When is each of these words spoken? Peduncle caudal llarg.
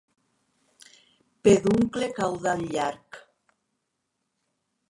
Peduncle 1.47 2.09
caudal 2.17 2.65
llarg. 2.73 3.21